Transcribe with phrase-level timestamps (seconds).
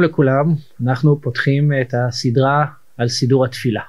[0.00, 2.66] שלום לכולם, אנחנו פותחים את הסדרה
[2.96, 3.82] על סידור התפילה.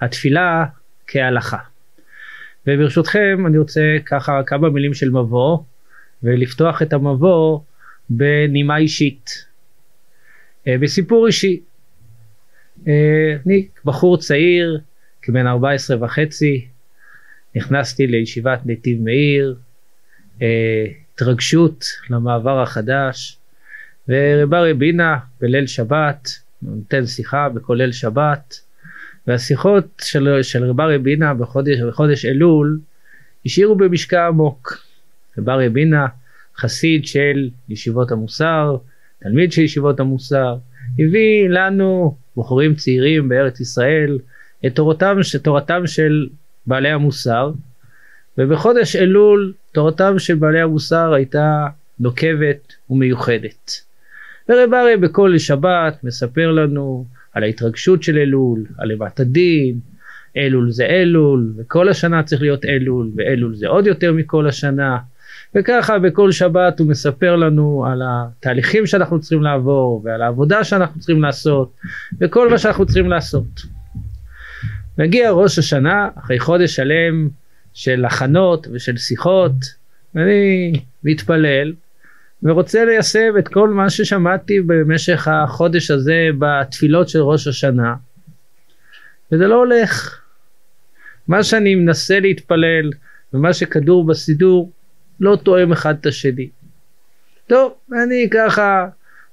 [0.00, 0.64] התפילה
[1.06, 1.58] כהלכה.
[2.66, 5.58] וברשותכם אני רוצה ככה כמה מילים של מבוא
[6.22, 7.60] ולפתוח את המבוא
[8.10, 9.30] בנימה אישית,
[10.66, 11.60] אה, בסיפור אישי.
[12.88, 14.80] אה, אני בחור צעיר,
[15.22, 16.68] כבן 14 וחצי,
[17.54, 19.56] נכנסתי לישיבת נתיב מאיר,
[20.42, 23.38] אה, התרגשות למעבר החדש,
[24.08, 26.28] ורבה רבינה בליל שבת
[26.62, 28.54] נותן שיחה בכולל שבת
[29.26, 32.80] והשיחות של, של רבה רבינה בחודש, בחודש אלול
[33.46, 34.78] השאירו במשקע עמוק.
[35.38, 36.06] רבה רבינה
[36.56, 38.76] חסיד של ישיבות המוסר,
[39.22, 40.56] תלמיד של ישיבות המוסר,
[40.98, 44.18] הביא לנו בחורים צעירים בארץ ישראל
[44.66, 46.28] את תורתם, תורתם של
[46.66, 47.52] בעלי המוסר
[48.38, 51.66] ובחודש אלול תורתם של בעלי המוסר הייתה
[52.00, 53.70] נוקבת ומיוחדת.
[54.48, 59.78] ורב אריה בכל שבת מספר לנו על ההתרגשות של אלול, על אימת הדין,
[60.36, 64.98] אלול זה אלול, וכל השנה צריך להיות אלול, ואלול זה עוד יותר מכל השנה.
[65.54, 71.22] וככה בכל שבת הוא מספר לנו על התהליכים שאנחנו צריכים לעבור, ועל העבודה שאנחנו צריכים
[71.22, 71.72] לעשות,
[72.20, 73.60] וכל מה שאנחנו צריכים לעשות.
[74.98, 77.28] מגיע ראש השנה, אחרי חודש שלם
[77.74, 79.52] של הכנות ושל שיחות,
[80.14, 80.72] ואני
[81.04, 81.72] מתפלל,
[82.44, 87.94] ורוצה ליישם את כל מה ששמעתי במשך החודש הזה בתפילות של ראש השנה
[89.32, 90.20] וזה לא הולך.
[91.28, 92.90] מה שאני מנסה להתפלל
[93.34, 94.72] ומה שכדור בסידור
[95.20, 96.48] לא תואם אחד את השני.
[97.46, 98.88] טוב, אני ככה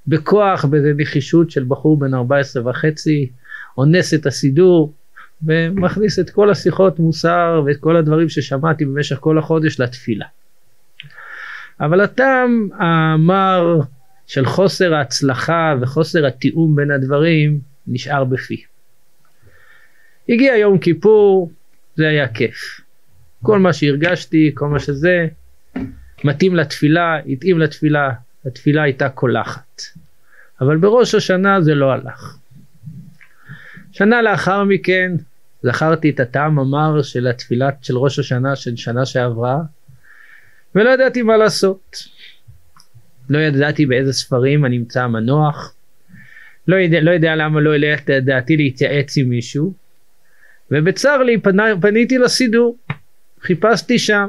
[0.06, 3.30] בכוח, באיזה נחישות של בחור בן 14 וחצי,
[3.78, 4.92] אונס את הסידור
[5.42, 10.26] ומכניס את כל השיחות מוסר ואת כל הדברים ששמעתי במשך כל החודש לתפילה.
[11.80, 13.80] אבל הטעם המר
[14.26, 18.64] של חוסר ההצלחה וחוסר התיאום בין הדברים נשאר בפי.
[20.28, 21.50] הגיע יום כיפור,
[21.96, 22.80] זה היה כיף.
[23.42, 25.26] כל מה שהרגשתי, כל מה שזה,
[26.24, 28.10] מתאים לתפילה, התאים לתפילה,
[28.46, 29.82] התפילה הייתה קולחת.
[30.60, 32.36] אבל בראש השנה זה לא הלך.
[33.92, 35.12] שנה לאחר מכן
[35.62, 39.58] זכרתי את הטעם המר של התפילה של ראש השנה של שנה שעברה
[40.74, 41.96] ולא ידעתי מה לעשות.
[43.30, 45.74] לא ידעתי באיזה ספרים אני אמצא מנוח,
[46.68, 49.72] לא יודע, לא יודע למה לא העלה את דעתי להתייעץ עם מישהו,
[50.70, 52.78] ובצר לי פנה, פניתי לסידור,
[53.40, 54.28] חיפשתי שם,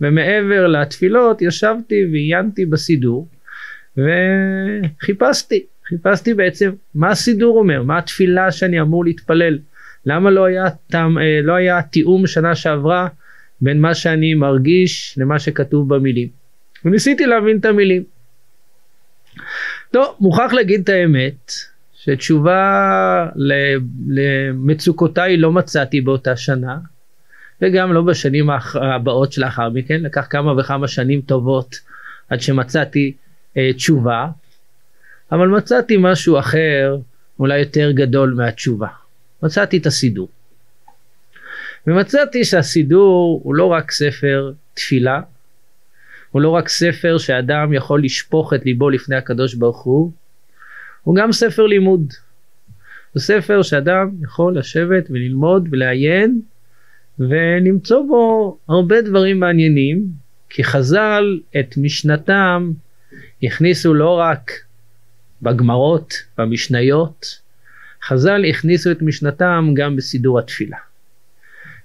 [0.00, 3.28] ומעבר לתפילות ישבתי ועיינתי בסידור,
[3.96, 9.58] וחיפשתי, חיפשתי בעצם מה הסידור אומר, מה התפילה שאני אמור להתפלל,
[10.06, 13.08] למה לא היה, תאם, אה, לא היה תיאום שנה שעברה
[13.60, 16.28] בין מה שאני מרגיש למה שכתוב במילים.
[16.84, 18.02] וניסיתי להבין את המילים.
[19.90, 21.52] טוב, מוכרח להגיד את האמת,
[21.94, 23.26] שתשובה
[24.08, 26.78] למצוקותיי לא מצאתי באותה שנה,
[27.62, 31.76] וגם לא בשנים הבאות שלאחר מכן, לקח כמה וכמה שנים טובות
[32.28, 33.12] עד שמצאתי
[33.56, 34.28] אה, תשובה,
[35.32, 36.96] אבל מצאתי משהו אחר,
[37.38, 38.88] אולי יותר גדול מהתשובה.
[39.42, 40.28] מצאתי את הסידור.
[41.86, 45.20] ומצאתי שהסידור הוא לא רק ספר תפילה,
[46.30, 50.12] הוא לא רק ספר שאדם יכול לשפוך את ליבו לפני הקדוש ברוך הוא,
[51.02, 52.12] הוא גם ספר לימוד.
[53.12, 56.40] הוא ספר שאדם יכול לשבת וללמוד ולעיין
[57.18, 60.06] ולמצוא בו הרבה דברים מעניינים,
[60.50, 62.72] כי חז"ל את משנתם
[63.42, 64.50] הכניסו לא רק
[65.42, 67.26] בגמרות, במשניות,
[68.02, 70.76] חז"ל הכניסו את משנתם גם בסידור התפילה.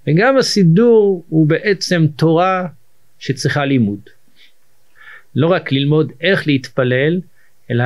[0.09, 2.67] וגם הסידור הוא בעצם תורה
[3.19, 3.99] שצריכה לימוד.
[5.35, 7.21] לא רק ללמוד איך להתפלל,
[7.71, 7.83] אלא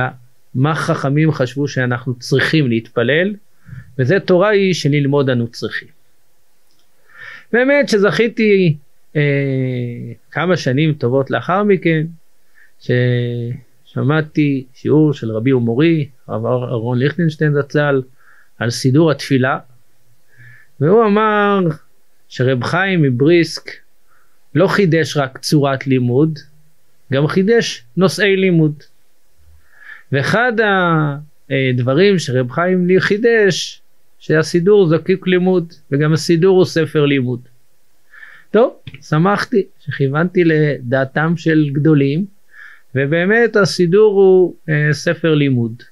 [0.54, 3.34] מה חכמים חשבו שאנחנו צריכים להתפלל,
[3.98, 5.88] וזה תורה היא שללמוד אנו צריכים.
[7.52, 8.76] באמת שזכיתי
[9.16, 9.22] אה,
[10.30, 12.06] כמה שנים טובות לאחר מכן,
[12.80, 18.02] ששמעתי שיעור של רבי ומורי, הרב אהרון ליכטנשטיין זצ"ל,
[18.58, 19.58] על סידור התפילה,
[20.80, 21.60] והוא אמר
[22.36, 23.70] שרב חיים מבריסק
[24.54, 26.38] לא חידש רק צורת לימוד,
[27.12, 28.82] גם חידש נושאי לימוד.
[30.12, 30.52] ואחד
[31.50, 33.82] הדברים שרב חיים חידש,
[34.18, 37.40] שהסידור זקוק לימוד, וגם הסידור הוא ספר לימוד.
[38.50, 42.26] טוב, שמחתי שכיוונתי לדעתם של גדולים,
[42.94, 45.82] ובאמת הסידור הוא אה, ספר לימוד.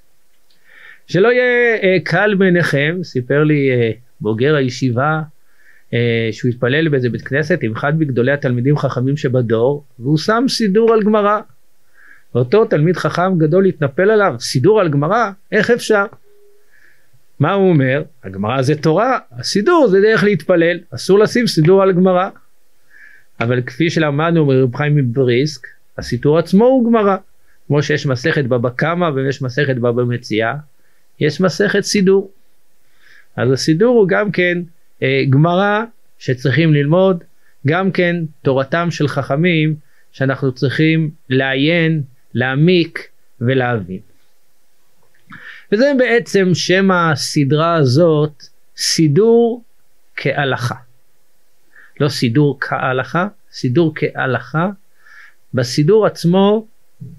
[1.07, 3.91] שלא יהיה אה, קל בעיניכם, סיפר לי אה,
[4.21, 5.23] בוגר הישיבה
[6.33, 11.03] שהוא התפלל באיזה בית כנסת עם אחד מגדולי התלמידים חכמים שבדור והוא שם סידור על
[11.03, 11.41] גמרא
[12.35, 16.05] ואותו תלמיד חכם גדול התנפל עליו, סידור על גמרא, איך אפשר?
[17.41, 18.03] מה הוא אומר?
[18.25, 22.29] הגמרא זה תורה, הסידור זה דרך להתפלל, אסור לשים סידור על גמרא.
[23.41, 25.67] אבל כפי שלמדנו מרב חיים מבריסק,
[25.99, 27.17] הסידור עצמו הוא גמרא.
[27.67, 30.55] כמו שיש מסכת בבא קמא ויש מסכת בבא מציאה,
[31.21, 32.31] יש מסכת סידור.
[33.37, 34.63] אז הסידור הוא גם כן אה,
[35.31, 35.83] גמרא
[36.19, 37.25] שצריכים ללמוד,
[37.67, 39.75] גם כן תורתם של חכמים
[40.13, 42.03] שאנחנו צריכים לעיין,
[42.35, 43.09] להעמיק
[43.41, 44.01] ולהבין.
[45.73, 48.43] וזה בעצם שם הסדרה הזאת,
[48.77, 49.63] סידור
[50.17, 50.75] כהלכה.
[52.01, 54.71] לא סידור כהלכה, סידור כהלכה.
[55.55, 56.67] בסידור עצמו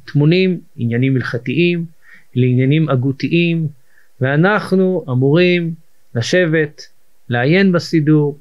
[0.05, 1.85] טמונים עניינים הלכתיים
[2.35, 3.67] לעניינים הגותיים,
[4.21, 5.73] ואנחנו אמורים
[6.15, 6.87] לשבת,
[7.33, 8.39] לעיין בסידור,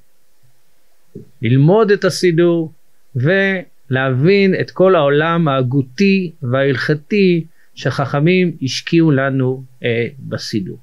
[1.42, 2.72] ללמוד את הסידור
[3.16, 7.44] ולהבין את כל העולם ההגותי וההלכתי
[7.74, 10.78] שחכמים השקיעו לנו אה, בסידור.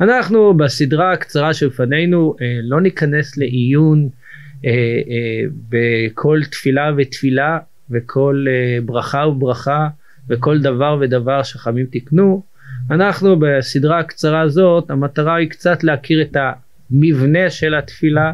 [0.00, 4.08] אנחנו בסדרה הקצרה שלפנינו אה, לא ניכנס לעיון
[4.64, 7.58] אה, אה, בכל תפילה ותפילה
[7.90, 9.88] וכל אה, ברכה וברכה
[10.28, 12.42] וכל דבר ודבר שחכמים תיקנו.
[12.90, 16.36] אנחנו בסדרה הקצרה הזאת המטרה היא קצת להכיר את
[16.92, 18.32] המבנה של התפילה,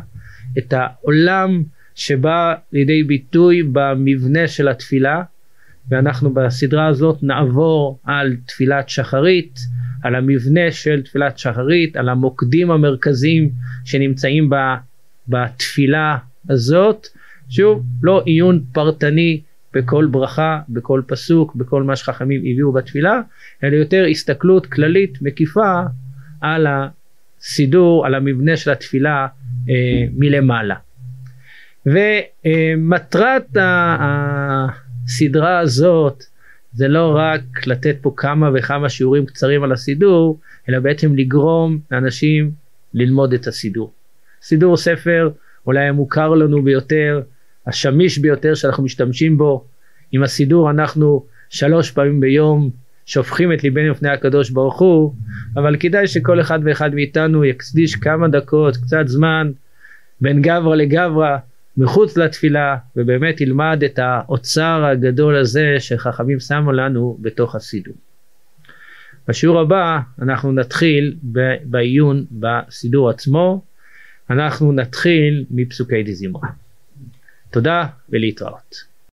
[0.59, 1.63] את העולם
[1.95, 5.23] שבא לידי ביטוי במבנה של התפילה
[5.89, 9.61] ואנחנו בסדרה הזאת נעבור על תפילת שחרית,
[10.03, 13.51] על המבנה של תפילת שחרית, על המוקדים המרכזיים
[13.85, 14.51] שנמצאים
[15.29, 16.17] בתפילה
[16.51, 17.07] הזאת.
[17.49, 19.41] שוב, לא עיון פרטני
[19.75, 23.21] בכל ברכה, בכל פסוק, בכל מה שחכמים הביאו בתפילה,
[23.65, 25.81] אלא יותר הסתכלות כללית מקיפה
[26.41, 26.67] על
[27.45, 29.27] הסידור, על המבנה של התפילה
[29.71, 30.75] אה, מלמעלה.
[31.87, 33.47] ומטרת
[35.05, 36.25] הסדרה הזאת
[36.73, 42.51] זה לא רק לתת פה כמה וכמה שיעורים קצרים על הסידור, אלא בעצם לגרום לאנשים
[42.95, 43.93] ללמוד את הסידור.
[44.43, 45.31] סידור ספר
[45.67, 47.23] אולי המוכר לנו ביותר,
[47.67, 49.65] השמיש ביותר שאנחנו משתמשים בו.
[50.13, 52.71] עם הסידור אנחנו שלוש פעמים ביום
[53.07, 55.15] שופכים את ליבנו לפני הקדוש ברוך הוא,
[55.57, 59.51] אבל כדאי שכל אחד ואחד מאיתנו יקדיש כמה דקות, קצת זמן,
[60.21, 61.37] בין גברא לגברא,
[61.77, 67.95] מחוץ לתפילה, ובאמת ילמד את האוצר הגדול הזה שחכמים שמו לנו בתוך הסידור.
[69.29, 71.17] בשיעור הבא אנחנו נתחיל
[71.65, 73.65] בעיון בסידור עצמו,
[74.31, 76.49] אנחנו נתחיל מפסוקי דזמרה.
[77.51, 78.94] תודה ולהתראות.